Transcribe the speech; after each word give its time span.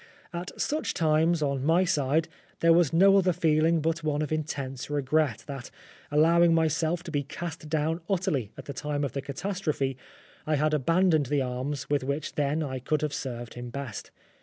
At 0.33 0.59
such 0.59 0.95
times 0.95 1.43
on 1.43 1.63
my 1.63 1.83
side 1.85 2.27
there 2.61 2.73
was 2.73 2.91
no 2.91 3.17
other 3.17 3.31
feeling 3.31 3.81
but 3.81 4.03
one 4.03 4.23
of 4.23 4.31
intense 4.31 4.89
regret 4.89 5.43
that, 5.45 5.69
allowing 6.09 6.55
myself 6.55 7.03
to 7.03 7.11
be 7.11 7.21
cast 7.21 7.69
down 7.69 8.01
utterly 8.09 8.51
at 8.57 8.65
the 8.65 8.73
time 8.73 9.03
of 9.03 9.11
the 9.11 9.21
catastrophe, 9.21 9.97
I 10.47 10.55
had 10.55 10.73
abandoned 10.73 11.27
the 11.27 11.43
arms 11.43 11.87
with 11.87 12.03
which 12.03 12.33
then 12.33 12.63
I 12.63 12.79
could 12.79 13.03
have 13.03 13.13
served 13.13 13.53
him 13.53 13.69
best. 13.69 14.09